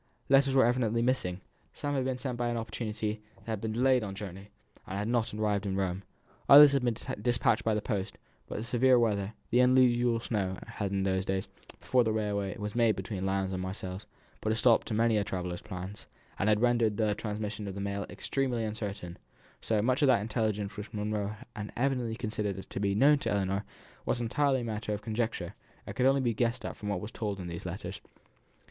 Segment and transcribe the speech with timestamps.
[0.29, 1.41] Letters were evidently missing.
[1.73, 4.49] Some had been sent by an opportunity that had been delayed on the journey,
[4.87, 6.01] and had not yet arrived in Rome.
[6.49, 8.17] Others had been despatched by the post,
[8.47, 11.47] but the severe weather, the unusual snow, had, in those days,
[11.79, 14.07] before the railway was made between Lyons and Marseilles,
[14.41, 16.07] put a stop to many a traveller's plans,
[16.39, 19.17] and had rendered the transmission of the mail extremely uncertain;
[19.61, 22.95] so, much of that intelligence which Miss Monro had evidently considered as certain to be
[22.95, 23.63] known to Ellinor
[24.07, 25.53] was entirely matter of conjecture,
[25.85, 28.01] and could only be guessed at from what was told in these letters.